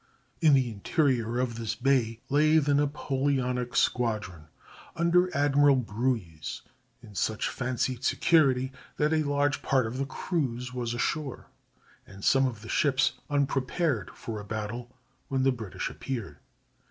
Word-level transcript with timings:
In 0.41 0.55
the 0.55 0.71
interior 0.71 1.39
of 1.39 1.57
this 1.59 1.75
bay 1.75 2.21
lay 2.27 2.57
the 2.57 2.73
Napoleonic 2.73 3.75
squadron, 3.75 4.47
under 4.95 5.29
Admiral 5.37 5.75
Brueys, 5.75 6.63
in 7.03 7.13
such 7.13 7.47
fancied 7.47 8.03
security 8.03 8.71
that 8.97 9.13
a 9.13 9.21
large 9.21 9.61
part 9.61 9.85
of 9.85 9.99
the 9.99 10.07
crews 10.07 10.73
was 10.73 10.95
ashore, 10.95 11.49
and 12.07 12.25
some 12.25 12.47
of 12.47 12.63
the 12.63 12.67
ships 12.69 13.19
unprepared 13.29 14.09
for 14.15 14.39
a 14.39 14.43
battle 14.43 14.89
when 15.27 15.43
the 15.43 15.51
British 15.51 15.87
appeared. 15.91 16.37